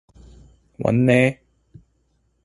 [0.83, 1.31] 왔네.